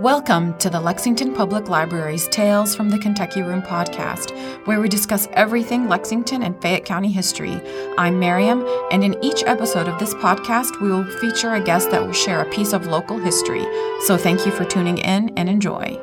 [0.00, 5.26] Welcome to the Lexington Public Library's Tales from the Kentucky Room podcast, where we discuss
[5.32, 7.58] everything Lexington and Fayette County history.
[7.96, 8.62] I'm Miriam,
[8.92, 12.42] and in each episode of this podcast, we will feature a guest that will share
[12.42, 13.64] a piece of local history.
[14.04, 15.98] So thank you for tuning in and enjoy.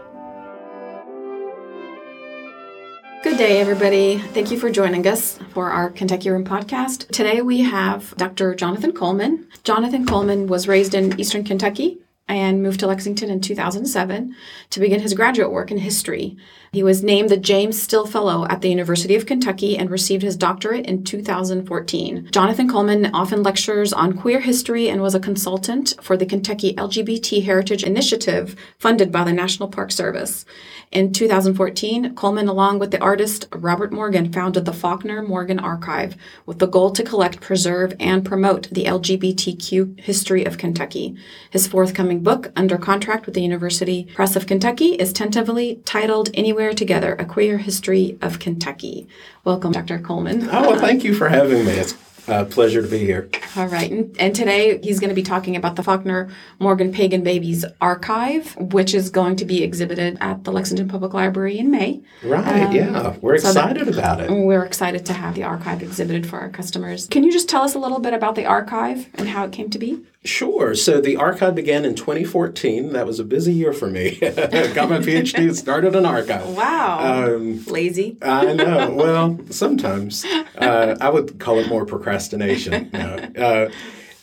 [3.23, 4.17] Good day, everybody.
[4.17, 7.09] Thank you for joining us for our Kentucky Room podcast.
[7.09, 8.55] Today we have Dr.
[8.55, 9.47] Jonathan Coleman.
[9.63, 14.35] Jonathan Coleman was raised in Eastern Kentucky and moved to Lexington in 2007
[14.69, 16.37] to begin his graduate work in history.
[16.71, 20.35] He was named the James Still Fellow at the University of Kentucky and received his
[20.35, 22.29] doctorate in 2014.
[22.31, 27.43] Jonathan Coleman often lectures on queer history and was a consultant for the Kentucky LGBT
[27.43, 30.45] Heritage Initiative funded by the National Park Service.
[30.91, 36.15] In 2014, Coleman, along with the artist Robert Morgan, founded the Faulkner Morgan Archive
[36.45, 41.15] with the goal to collect, preserve, and promote the LGBTQ history of Kentucky.
[41.49, 46.73] His forthcoming book, under contract with the University Press of Kentucky, is tentatively titled Anywhere
[46.73, 49.07] Together A Queer History of Kentucky.
[49.43, 49.99] Welcome, Dr.
[49.99, 50.49] Coleman.
[50.51, 51.71] Oh, well, thank you for having me.
[51.71, 51.95] It's
[52.27, 53.29] uh, pleasure to be here.
[53.55, 53.91] All right.
[53.91, 56.29] And, and today he's going to be talking about the Faulkner
[56.59, 61.57] Morgan Pagan Babies Archive, which is going to be exhibited at the Lexington Public Library
[61.57, 62.01] in May.
[62.23, 62.63] Right.
[62.63, 63.15] Um, yeah.
[63.21, 64.31] We're so excited about it.
[64.31, 67.07] We're excited to have the archive exhibited for our customers.
[67.07, 69.69] Can you just tell us a little bit about the archive and how it came
[69.71, 70.01] to be?
[70.25, 70.73] Sure.
[70.73, 72.93] So the archive began in 2014.
[72.93, 74.15] That was a busy year for me.
[74.19, 76.47] Got my PhD, started an archive.
[76.55, 77.25] Wow.
[77.35, 78.17] Um, Lazy.
[78.21, 78.91] I know.
[79.03, 80.23] Well, sometimes.
[80.57, 82.89] Uh, I would call it more procrastination.
[82.93, 83.15] No.
[83.37, 83.71] Uh,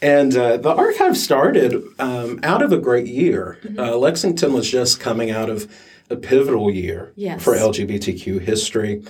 [0.01, 3.59] and uh, the archive started um, out of a great year.
[3.62, 3.79] Mm-hmm.
[3.79, 5.70] Uh, Lexington was just coming out of
[6.09, 7.42] a pivotal year yes.
[7.42, 9.03] for LGBTQ history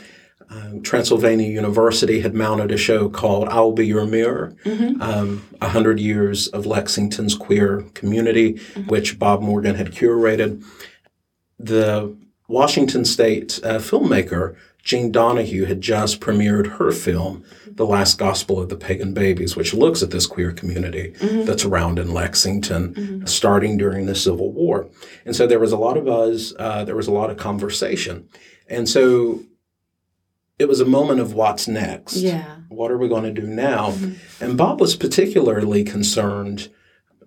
[0.50, 5.00] um, Transylvania University had mounted a show called I'll Be Your Mirror, mm-hmm.
[5.00, 8.88] um, 100 Years of Lexington's Queer Community, mm-hmm.
[8.88, 10.64] which Bob Morgan had curated.
[11.58, 12.16] The
[12.48, 18.70] Washington State uh, filmmaker Jean Donahue had just premiered her film, The Last Gospel of
[18.70, 21.44] the Pagan Babies, which looks at this queer community mm-hmm.
[21.44, 23.26] that's around in Lexington, mm-hmm.
[23.26, 24.88] starting during the Civil War.
[25.24, 28.28] And so there was a lot of buzz, uh, there was a lot of conversation.
[28.68, 29.40] And so
[30.60, 32.16] it was a moment of what's next.
[32.16, 32.56] Yeah.
[32.68, 33.92] What are we going to do now?
[33.92, 34.44] Mm-hmm.
[34.44, 36.68] And Bob was particularly concerned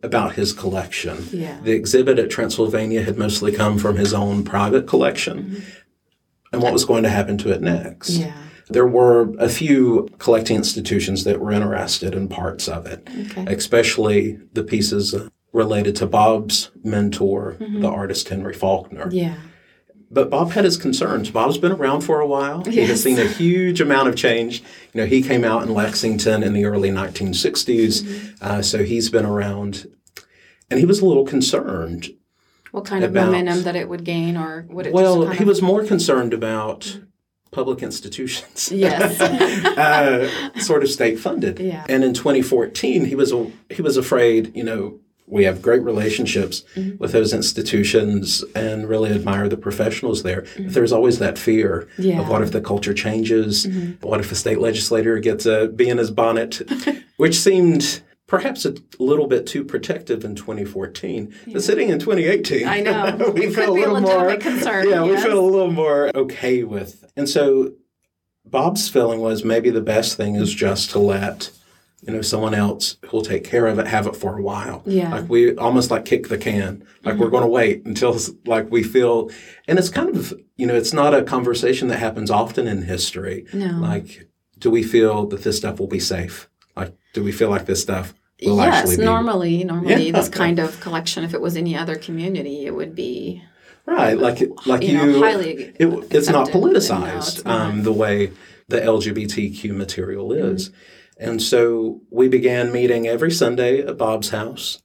[0.03, 1.27] about his collection.
[1.31, 1.59] Yeah.
[1.61, 5.43] The exhibit at Transylvania had mostly come from his own private collection.
[5.43, 5.69] Mm-hmm.
[6.53, 8.11] And what was going to happen to it next?
[8.11, 8.37] Yeah.
[8.69, 13.45] There were a few collecting institutions that were interested in parts of it, okay.
[13.51, 15.15] especially the pieces
[15.51, 17.81] related to Bob's mentor, mm-hmm.
[17.81, 19.09] the artist Henry Faulkner.
[19.11, 19.37] Yeah.
[20.13, 21.31] But Bob had his concerns.
[21.31, 22.61] Bob's been around for a while.
[22.65, 22.75] Yes.
[22.75, 24.61] He has seen a huge amount of change.
[24.93, 28.35] You know, he came out in Lexington in the early 1960s, mm-hmm.
[28.39, 29.87] uh, so he's been around,
[30.69, 32.09] and he was a little concerned.
[32.71, 34.93] What kind about, of momentum that it would gain, or would it?
[34.93, 35.47] Well, he of...
[35.47, 36.99] was more concerned about
[37.49, 38.71] public institutions.
[38.71, 39.19] Yes.
[39.77, 41.59] uh, sort of state funded.
[41.59, 41.85] Yeah.
[41.87, 46.63] And in 2014, he was a, he was afraid, you know, we have great relationships
[46.75, 46.97] mm-hmm.
[46.97, 50.41] with those institutions and really admire the professionals there.
[50.41, 50.65] Mm-hmm.
[50.65, 52.21] But there's always that fear yeah.
[52.21, 53.65] of what if the culture changes?
[53.65, 54.07] Mm-hmm.
[54.07, 56.61] What if a state legislator gets a bee in his bonnet?
[57.17, 61.33] which seemed perhaps a little bit too protective in 2014.
[61.45, 61.53] Yeah.
[61.53, 64.89] But sitting in 2018, I know we feel a little more concerned.
[64.89, 65.23] Yeah, yes.
[65.23, 67.05] we feel a little more okay with.
[67.15, 67.73] And so
[68.45, 71.51] Bob's feeling was maybe the best thing is just to let
[72.05, 74.83] you know, someone else who'll take care of it, have it for a while.
[74.85, 75.09] Yeah.
[75.09, 76.85] Like we almost like kick the can.
[77.03, 77.23] Like mm-hmm.
[77.23, 79.29] we're going to wait until like we feel,
[79.67, 83.45] and it's kind of, you know, it's not a conversation that happens often in history.
[83.53, 83.77] No.
[83.79, 86.49] Like, do we feel that this stuff will be safe?
[86.75, 89.05] Like, do we feel like this stuff will yes, actually be?
[89.05, 90.11] normally, normally yeah.
[90.11, 93.43] this kind of collection, if it was any other community, it would be.
[93.85, 94.17] Right.
[94.17, 97.61] Like, like you, you know, highly it, it's not politicized no, it's not.
[97.61, 98.31] Um, the way
[98.67, 100.69] the LGBTQ material is.
[100.69, 100.77] Mm-hmm.
[101.17, 104.79] And so we began meeting every Sunday at Bob's house.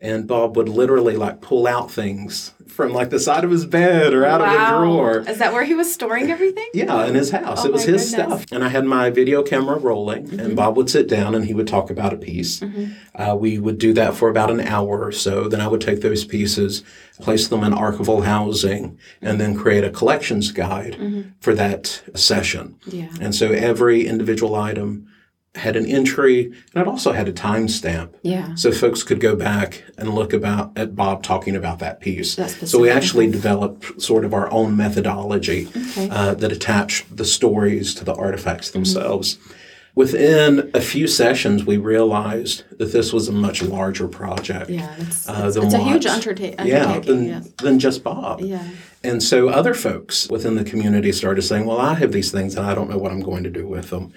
[0.00, 4.14] And Bob would literally like pull out things from like the side of his bed
[4.14, 4.46] or out wow.
[4.46, 5.18] of a drawer.
[5.20, 6.66] Is that where he was storing everything?
[6.74, 7.64] Yeah, in his house.
[7.64, 8.42] Oh, it was his goodness.
[8.42, 8.46] stuff.
[8.50, 10.40] And I had my video camera rolling, mm-hmm.
[10.40, 12.58] and Bob would sit down and he would talk about a piece.
[12.58, 12.92] Mm-hmm.
[13.14, 15.46] Uh, we would do that for about an hour or so.
[15.48, 16.82] Then I would take those pieces,
[17.20, 21.30] place them in archival housing, and then create a collections guide mm-hmm.
[21.38, 22.76] for that session.
[22.86, 23.10] Yeah.
[23.20, 25.06] And so every individual item
[25.54, 28.14] had an entry and it also had a timestamp.
[28.22, 28.54] Yeah.
[28.54, 32.36] So folks could go back and look about at Bob talking about that piece.
[32.36, 36.08] That's so we actually developed sort of our own methodology okay.
[36.10, 38.78] uh, that attached the stories to the artifacts mm-hmm.
[38.78, 39.36] themselves.
[39.36, 39.52] Mm-hmm.
[39.94, 44.70] Within a few sessions, we realized that this was a much larger project.
[44.70, 47.16] Yeah, it's, uh, it's, it's a huge what- underta- Yeah, undertaking.
[47.16, 47.48] than, yes.
[47.58, 48.40] than just Bob.
[48.40, 48.66] Yeah.
[49.04, 52.64] And so other folks within the community started saying, well, I have these things and
[52.64, 54.14] I don't know what I'm going to do with them.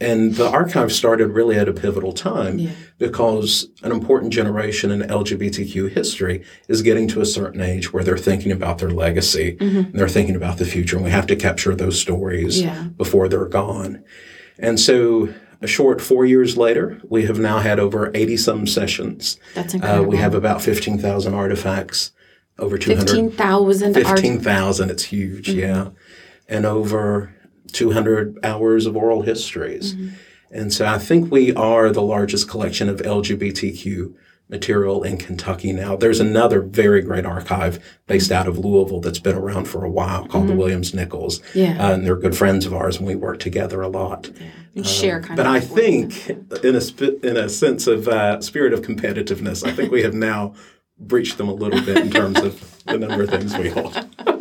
[0.00, 2.70] And the archive started really at a pivotal time Yeah.
[2.98, 8.18] because an important generation in LGBTQ history is getting to a certain age where they're
[8.18, 10.96] thinking about their legacy and they're thinking about the future.
[10.96, 12.88] And we have to capture those stories Yeah.
[12.98, 14.02] before they're gone.
[14.58, 15.30] And so
[15.62, 19.38] a short four years later, we have now had over 80 some sessions.
[19.54, 20.10] That's Uh, incredible.
[20.10, 22.12] we have about 15,000 artifacts,
[22.58, 24.06] over 200 15,000 art.
[24.18, 25.88] 15,000, it's huge, yeah.
[26.48, 27.30] And over
[27.72, 29.94] 200 hours of oral histories.
[30.50, 34.14] And so I think we are the largest collection of LGBTQ
[34.48, 35.96] material in Kentucky now.
[35.96, 40.24] There's another very great archive based out of Louisville that's been around for a while
[40.28, 41.42] called the Williams Nichols.
[41.52, 41.72] Yeah.
[41.84, 44.30] Uh, and they're good friends of ours and we work together a lot.
[44.76, 45.52] and share kind But of.
[45.52, 46.28] I think,
[46.62, 50.14] in a sp- in a sense of uh, spirit of competitiveness, I think we have
[50.14, 50.54] now
[50.98, 53.94] breached them a little bit in terms of the number of things we hold.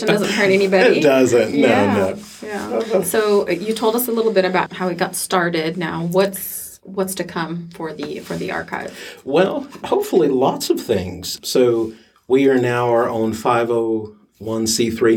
[0.00, 0.98] doesn't hurt anybody.
[0.98, 1.52] It doesn't.
[1.52, 1.94] No, yeah.
[1.94, 2.18] no.
[2.42, 3.02] Yeah.
[3.02, 5.76] So uh, you told us a little bit about how it got started.
[5.76, 9.20] Now, what's what's to come for the for the archive?
[9.24, 11.38] Well, hopefully, lots of things.
[11.48, 11.92] So
[12.28, 14.16] we are now our own 501c3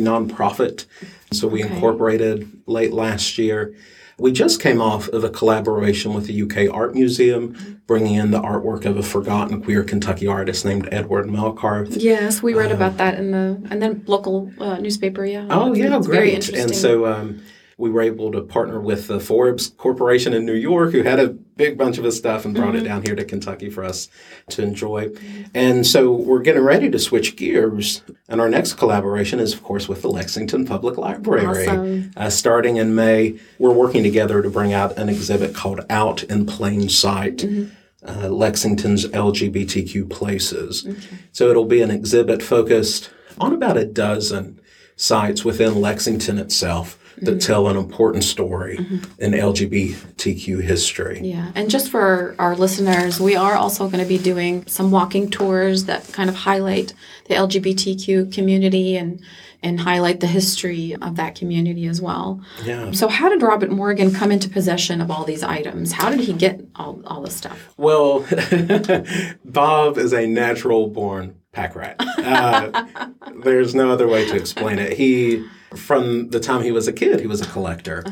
[0.01, 0.85] nonprofit.
[1.31, 1.73] So we Okay.
[1.73, 3.73] incorporated late last year.
[4.19, 8.39] We just came off of a collaboration with the UK Art Museum, bringing in the
[8.41, 11.95] artwork of a forgotten queer Kentucky artist named Edward Melcarth.
[12.01, 15.25] Yes, we read about that in the and then local uh, newspaper.
[15.25, 15.47] Yeah.
[15.49, 16.05] Oh yeah, great!
[16.05, 16.63] Very interesting.
[16.63, 17.41] and so um,
[17.79, 21.29] we were able to partner with the Forbes Corporation in New York, who had a
[21.29, 22.63] big bunch of his stuff and Mm-hmm.
[22.63, 24.09] brought it down here to Kentucky for us
[24.49, 25.09] to enjoy.
[25.53, 29.87] And so we're getting ready to switch gears, and our next collaboration is, of course,
[29.87, 31.45] with the Lexington Public Library.
[31.67, 32.11] Awesome.
[32.17, 36.45] Uh, starting in May, we're working together to bring out an exhibit called "Out in
[36.45, 37.75] Plain Sight." Mm-hmm.
[38.01, 40.87] Uh, Lexington's LGBTQ places.
[41.33, 43.09] So it'll be an exhibit focused
[43.39, 44.59] on about a dozen
[44.95, 47.37] sites within Lexington itself that Mm-hmm.
[47.39, 48.77] tell an important story
[49.17, 51.21] in LGBTQ history.
[51.23, 55.29] Yeah, and just for our listeners, we are also going to be doing some walking
[55.29, 56.93] tours that kind of highlight
[57.27, 59.21] the LGBTQ community and
[59.61, 62.41] and highlight the history of that community as well.
[62.63, 62.91] Yeah.
[62.91, 65.91] So, how did Robert Morgan come into possession of all these items?
[65.91, 67.73] How did he get all, all this stuff?
[67.75, 68.25] Well,
[69.45, 71.95] Bob is a natural born pack rat.
[71.99, 72.85] Uh,
[73.43, 74.93] there's no other way to explain it.
[74.93, 75.45] He,
[75.75, 78.03] from the time he was a kid, he was a collector.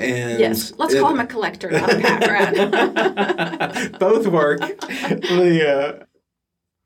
[0.00, 0.38] And Uh-huh.
[0.38, 4.60] Yes, let's it- call him a collector, not a pack both work.
[4.62, 6.04] Uh,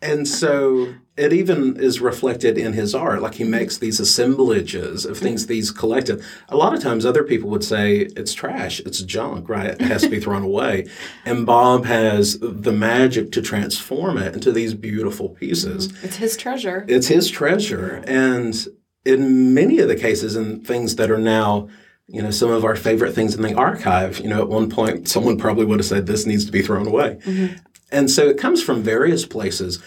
[0.01, 3.23] and so it even is reflected in his art.
[3.23, 6.25] Like he makes these assemblages of things that he's collected.
[6.49, 9.71] A lot of times, other people would say it's trash, it's junk, right?
[9.71, 10.89] It has to be thrown away.
[11.25, 15.93] And Bob has the magic to transform it into these beautiful pieces.
[16.03, 16.85] it's his treasure.
[16.89, 18.03] It's his treasure.
[18.07, 18.67] And
[19.05, 21.69] in many of the cases, and things that are now,
[22.07, 25.09] you know, some of our favorite things in the archive, you know, at one point,
[25.09, 27.19] someone probably would have said, this needs to be thrown away.
[27.25, 27.57] Mm-hmm.
[27.91, 29.83] And so it comes from various places.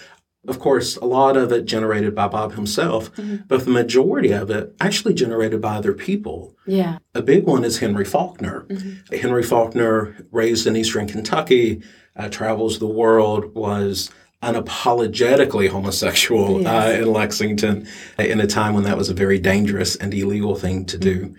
[0.48, 3.38] Of course, a lot of it generated by Bob himself, mm-hmm.
[3.48, 6.56] but the majority of it actually generated by other people.
[6.68, 7.00] Yeah.
[7.16, 8.66] A big one is Henry Faulkner.
[8.70, 9.16] Mm-hmm.
[9.16, 11.82] Henry Faulkner, raised in eastern Kentucky,
[12.16, 14.12] uh, travels the world, was
[14.46, 17.88] unapologetically homosexual uh, in Lexington
[18.20, 21.36] in a time when that was a very dangerous and illegal thing to do.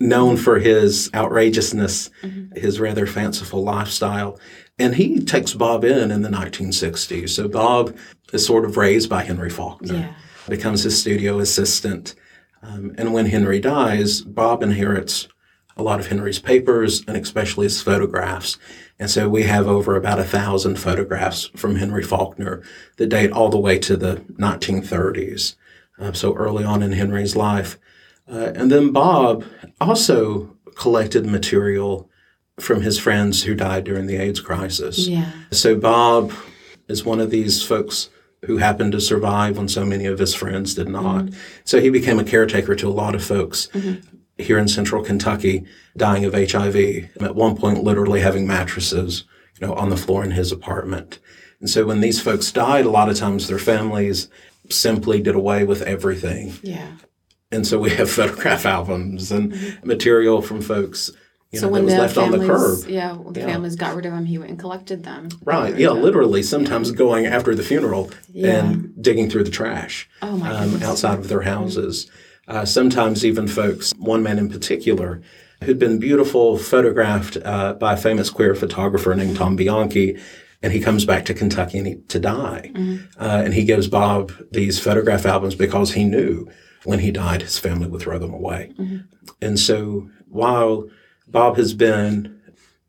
[0.00, 2.10] Known for his outrageousness,
[2.54, 4.38] his rather fanciful lifestyle.
[4.78, 7.30] And he takes Bob in in the 1960s.
[7.30, 7.96] So Bob
[8.32, 10.14] is sort of raised by Henry Faulkner Yeah.
[10.48, 12.14] becomes his studio assistant.
[12.62, 15.26] Um, and when Henry dies, Bob inherits
[15.78, 18.58] a lot of Henry's papers and especially his photographs.
[18.98, 22.62] And so we have over about a thousand photographs from Henry Faulkner
[22.96, 25.54] that date all the way to the 1930s.
[25.98, 27.78] Uh, so early on in Henry's life.
[28.30, 29.44] Uh, and then Bob
[29.80, 32.10] also collected material
[32.60, 35.06] from his friends who died during the AIDS crisis.
[35.06, 35.30] Yeah.
[35.52, 36.32] So Bob
[36.88, 38.10] is one of these folks
[38.44, 41.28] who happened to survive when so many of his friends did not.
[41.64, 43.68] So he became a caretaker to a lot of folks
[44.38, 45.64] here in central Kentucky
[45.96, 46.76] dying of HIV.
[47.20, 49.24] At one point, literally having mattresses,
[49.60, 51.18] you know, on the floor in his apartment.
[51.60, 54.28] And so when these folks died, a lot of times their families
[54.70, 56.54] simply did away with everything.
[56.62, 56.92] Yeah.
[57.50, 61.10] And so we have photograph albums and material from folks
[61.50, 62.88] you so know, when that was the left on the curb.
[62.90, 63.46] yeah, when the Yeah.
[63.46, 65.30] families got rid of them, he went and collected them.
[65.44, 65.74] Right.
[65.78, 68.66] Yeah, literally sometimes going after the funeral Yeah.
[68.66, 72.06] and digging through the trash Oh my um, outside of their houses.
[72.48, 75.20] Uh, sometimes even folks, one man in particular,
[75.62, 80.18] who'd been beautiful, photographed uh, by a famous queer photographer named Tom Bianchi.
[80.62, 82.72] And he comes back to Kentucky and he, to die.
[83.20, 86.48] Uh, and he gives Bob these photograph albums because he knew
[86.84, 88.72] when he died, his family would throw them away.
[89.40, 90.88] And so while
[91.28, 92.40] Bob has been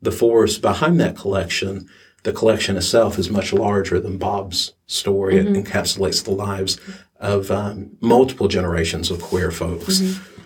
[0.02, 1.88] the force behind that collection,
[2.22, 5.36] the collection itself is much larger than Bob's story.
[5.38, 6.78] It encapsulates the lives
[7.20, 10.00] of um, multiple generations of queer folks.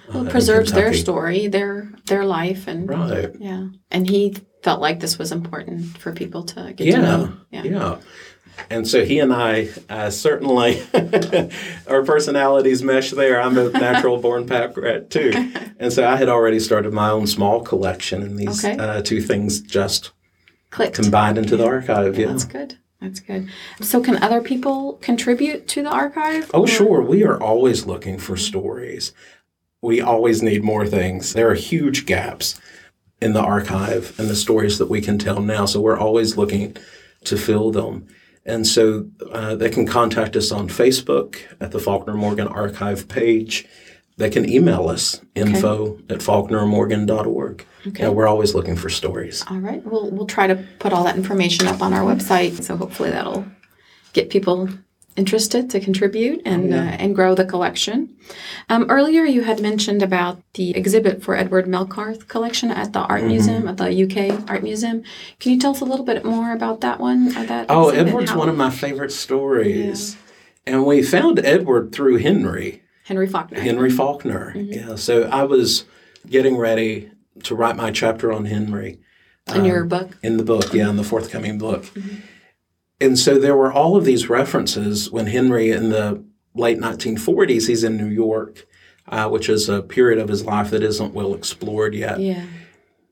[0.08, 3.30] Well, uh, in preserves their story, their their life, and Right.
[3.38, 3.68] yeah.
[3.90, 6.96] And he felt like this was important for people to get Yeah.
[6.96, 7.32] to know.
[7.50, 7.96] Yeah.
[8.70, 10.80] And so he and I uh, certainly,
[11.88, 13.40] our personalities mesh there.
[13.40, 15.32] I'm a natural born pack rat too.
[15.80, 18.78] And so I had already started my own small collection, and these Okay.
[18.78, 20.12] uh, two things just
[20.70, 20.94] Clicked.
[20.94, 22.16] combined into the archive.
[22.16, 22.28] Yeah.
[22.28, 22.78] That's good.
[23.04, 23.50] That's good.
[23.82, 26.50] So, can other people contribute to the archive?
[26.54, 27.02] Oh, or- sure.
[27.02, 29.12] We are always looking for stories.
[29.82, 31.34] We always need more things.
[31.34, 32.58] There are huge gaps
[33.20, 35.66] in the archive and the stories that we can tell now.
[35.66, 36.76] So we're always looking
[37.24, 38.06] to fill them.
[38.46, 43.66] And so uh, they can contact us on Facebook at the Faulkner Morgan Archive page.
[44.16, 47.66] They can email us info at faulknermorgan.org.
[47.86, 48.02] Okay.
[48.04, 49.44] Yeah, we're always looking for stories.
[49.50, 49.84] All right.
[49.84, 52.62] We'll we'll try to put all that information up on our website.
[52.62, 53.44] So hopefully that'll
[54.12, 54.68] get people
[55.16, 58.16] interested to contribute and uh, and grow the collection.
[58.68, 63.24] Um, earlier, you had mentioned about the exhibit for Edward Melcarth collection at the Art
[63.24, 65.02] Museum at the UK Art Museum.
[65.40, 67.28] Can you tell us a little bit more about that one?
[67.36, 67.90] Or that Oh?
[67.90, 70.16] Edward's one of my favorite stories.
[70.66, 72.82] And we found Edward through Henry.
[73.04, 73.60] Henry Faulkner.
[73.60, 74.52] Henry Faulkner.
[74.54, 74.72] Mm-hmm.
[74.72, 74.94] Yeah.
[74.96, 75.84] So I was
[76.26, 77.10] getting ready
[77.44, 78.98] to write my chapter on Henry
[79.54, 80.18] in your um, book.
[80.22, 81.84] in the book, yeah, in the forthcoming book.
[81.84, 82.16] Mm-hmm.
[83.00, 87.84] And so there were all of these references when Henry in the late 1940s, he's
[87.84, 88.66] in New York,
[89.08, 92.20] uh, which is a period of his life that isn't well explored yet.
[92.20, 92.46] Yeah.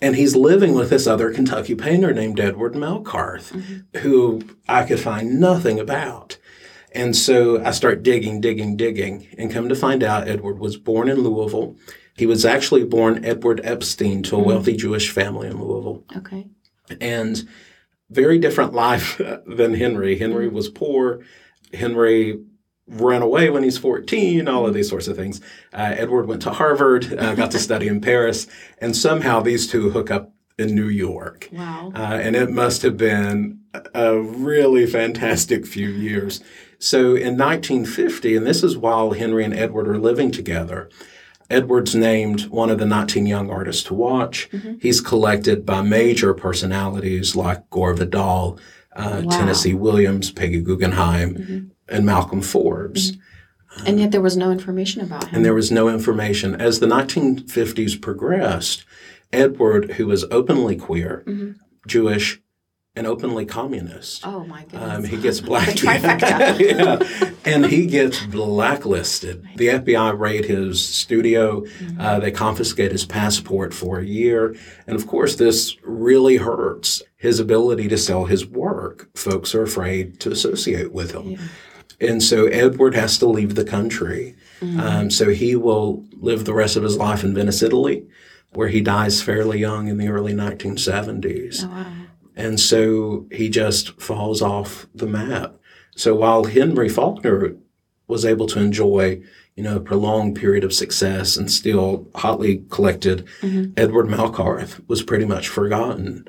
[0.01, 3.99] And he's living with this other Kentucky painter named Edward Melcarth, mm-hmm.
[3.99, 6.39] who I could find nothing about.
[6.95, 11.09] And so I start digging, digging, digging, and come to find out Edward was born
[11.09, 11.77] in Louisville.
[12.17, 16.05] He was actually born Edward Epstein to a wealthy Jewish family in Louisville.
[16.15, 16.49] Okay.
[17.01, 17.49] And
[18.11, 20.19] very different life than Henry.
[20.19, 21.23] Henry was poor.
[21.73, 22.39] Henry
[22.87, 25.41] ran away when he's 14, all of these sorts of things.
[25.73, 28.47] Uh, Edward went to Harvard, uh, got to study in Paris,
[28.79, 31.49] and somehow these two hook up in New York.
[31.53, 31.93] Wow.
[31.95, 33.61] Uh, and it must have been
[33.95, 36.43] a really fantastic few years.
[36.83, 40.91] So in 1950, and this is while Henry and Edward are living together,
[41.49, 44.51] Edward's named one of the 19 young artists to watch.
[44.51, 44.79] Mm-hmm.
[44.81, 48.59] He's collected by major personalities like Gore Vidal,
[48.97, 49.31] uh, Wow.
[49.31, 51.59] Tennessee Williams, Peggy Guggenheim, mm-hmm.
[51.89, 53.13] and Malcolm Forbes.
[53.13, 53.87] Mm-hmm.
[53.87, 55.37] and yet there was no information about him.
[55.37, 56.61] And there was no information.
[56.61, 58.85] As the 1950s progressed,
[59.33, 61.25] Edward, who was openly queer,
[61.87, 62.43] Jewish,
[62.95, 64.97] and openly communist, oh my goodness.
[64.97, 65.69] um, he gets black.
[65.83, 66.99] Yeah.
[67.45, 69.45] And he gets blacklisted.
[69.57, 71.65] The FBI raid his studio.
[71.99, 74.55] Uh, they confiscate his passport for a year.
[74.87, 79.09] And of course, this really hurts his ability to sell his work.
[79.17, 81.39] Folks are afraid to associate with him.
[82.01, 84.35] And so Edward has to leave the country.
[84.79, 88.07] Um, so he will live the rest of his life in Venice, Italy,
[88.53, 91.65] where he dies fairly young in the early 1970s.
[91.65, 91.93] oh, wow.
[92.37, 95.55] And so he just falls off the map.
[95.97, 97.55] So while Henry Faulkner
[98.09, 99.23] was able to enjoy,
[99.57, 103.27] you know, a prolonged period of success and still hotly collected,
[103.77, 106.27] Edward Melcarth was pretty much forgotten.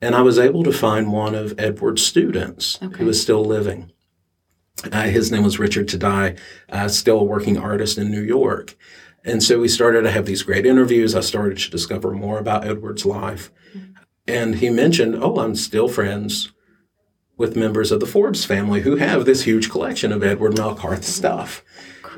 [0.00, 2.98] And I was able to find one of Edward's students Okay.
[3.02, 3.90] who is still living.
[4.92, 6.38] Uh, his name was Richard Tadai,
[6.70, 8.76] uh, still a working artist in New York.
[9.24, 11.14] And so we started to have these great interviews.
[11.14, 13.50] I started to discover more about Edward's life.
[14.30, 16.52] And he mentioned, oh, I'm still friends
[17.36, 21.64] with members of the Forbes family who have this huge collection of Edward Melcarth stuff.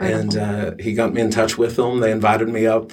[0.00, 2.00] And uh, he got me in touch with them.
[2.00, 2.90] They invited me up.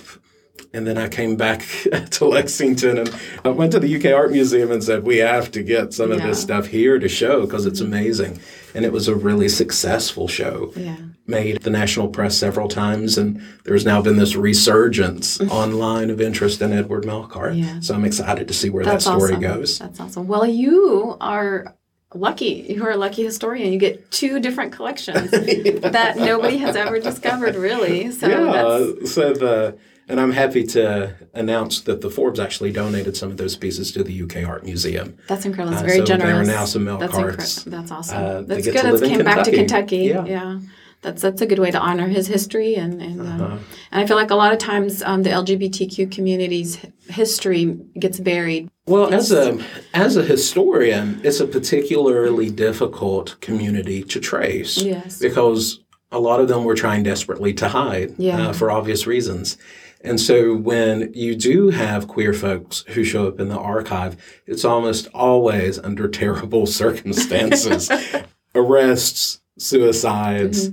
[0.71, 1.65] And then I came back
[2.11, 5.63] to Lexington and I went to the UK Art Museum and said, we have to
[5.63, 8.39] get some of this stuff here to show because it's amazing.
[8.75, 10.97] And it was a really successful show Yeah.
[11.29, 16.61] Made the national press several times, and there's now been this resurgence online of interest
[16.61, 17.57] in Edward Melcarth.
[17.57, 17.79] Yeah.
[17.79, 19.41] So I'm excited to see where That's that story awesome.
[19.41, 19.79] goes.
[19.79, 20.27] That's awesome.
[20.27, 21.75] Well, you are
[22.13, 22.65] lucky.
[22.69, 23.71] You are a lucky historian.
[23.71, 28.11] You get two different collections that nobody has ever discovered, really.
[28.11, 29.07] So that's yeah.
[29.07, 33.55] So the and I'm happy to announce that the Forbes actually donated some of those
[33.55, 35.15] pieces to the UK Art Museum.
[35.27, 35.71] that's incredible.
[35.77, 36.47] That's Uh, very so there are generous.
[36.47, 38.17] now some That's Melcarths, That's uh, awesome.
[38.17, 39.03] that That's good.
[39.03, 40.09] It came back to Kentucky.
[40.09, 40.29] Kentucky.
[40.31, 40.55] Yeah.
[40.55, 40.59] yeah.
[41.01, 44.17] That's that's a good way to honor his history, and and, um, and I feel
[44.17, 46.77] like a lot of times um, the LGBTQ community's
[47.09, 48.69] history gets buried.
[48.85, 49.63] Well, as a
[49.93, 54.77] as a historian, it's a particularly difficult community to trace.
[54.81, 55.19] Yes.
[55.19, 55.79] Because
[56.11, 58.49] a lot of them were trying desperately to hide Yeah.
[58.49, 59.57] uh, for obvious reasons.
[60.01, 64.65] And so when you do have queer folks who show up in the archive, it's
[64.65, 67.89] almost always under terrible circumstances.
[68.55, 70.69] Arrests, suicides,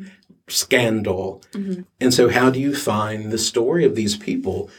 [0.49, 1.43] scandal.
[1.53, 1.83] Mm-hmm.
[2.01, 4.71] And so how do you find the story of these people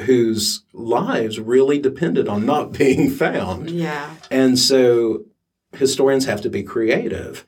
[0.00, 3.70] whose lives really depended on not being found?
[3.70, 4.14] Yeah.
[4.30, 5.24] And so
[5.72, 7.46] historians have to be creative.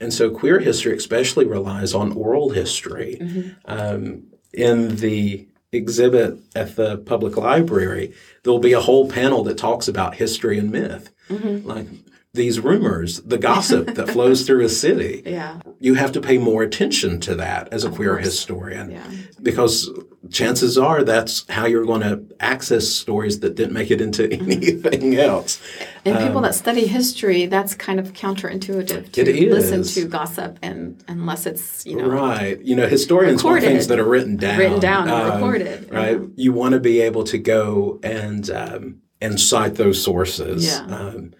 [0.00, 3.18] And so queer history especially relies on oral history.
[3.20, 3.50] Mm-hmm.
[3.66, 8.12] Um, in the exhibit at the public library,
[8.42, 11.10] there'll be a whole panel that talks about history and myth.
[11.28, 11.66] Mm-hmm.
[11.66, 11.86] Like
[12.34, 15.22] these rumors, the gossip that flows through a city.
[15.32, 15.60] Yeah.
[15.80, 18.24] You have to pay more attention to that as a queer course.
[18.26, 19.10] historian Yeah.
[19.42, 19.90] because
[20.30, 25.16] chances are that's how you're going to access stories that didn't make it into anything
[25.16, 25.60] else.
[26.04, 30.58] And people that study history, that's kind of counterintuitive to Um, It listen to gossip,
[30.62, 32.60] and unless it's you know Right.
[32.62, 34.58] You know, historians want things that are written down.
[34.58, 35.88] written down and Um, recorded.
[35.90, 36.18] Right.
[36.20, 36.26] Yeah.
[36.36, 40.66] You want to be able to go and um, and cite those sources.
[40.66, 40.84] Yeah.
[40.96, 41.32] Um,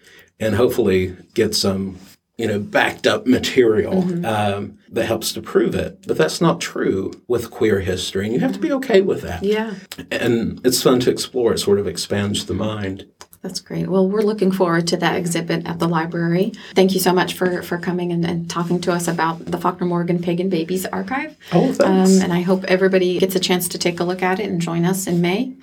[0.43, 1.97] and hopefully get some,
[2.37, 4.25] you know, backed up material Mm-hmm.
[4.25, 6.07] um, that helps to prove it.
[6.07, 9.43] But that's not true with queer history, and you have to be okay with that.
[9.43, 9.75] Yeah,
[10.11, 11.55] And it's fun to explore.
[11.55, 13.07] It sort of expands the mind.
[13.41, 13.89] that's great.
[13.89, 16.53] Well, we're looking forward to that exhibit at the library.
[16.75, 19.87] Thank you so much for for coming and, and talking to us about the Faulkner
[19.87, 21.37] Morgan Pagan Babies Archive.
[21.53, 22.11] Oh, thanks.
[22.19, 24.61] Um, and I hope everybody gets a chance to take a look at it and
[24.61, 25.55] join us in May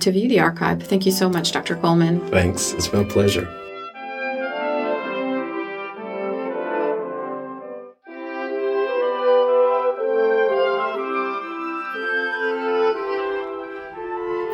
[0.00, 0.82] to view the archive.
[0.82, 1.76] Thank you so much, Dr.
[1.76, 2.26] Coleman.
[2.30, 2.72] Thanks.
[2.72, 3.46] It's been a pleasure.